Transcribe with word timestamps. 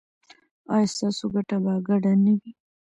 ایا 0.73 0.87
ستاسو 0.93 1.23
ګټه 1.35 1.57
به 1.63 1.73
ګډه 1.87 2.11
نه 2.23 2.33
وي؟ 2.39 2.51